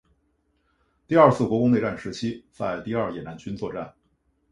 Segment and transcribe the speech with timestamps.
[1.07, 3.93] 第二次国共内战时期在第二野战军作战。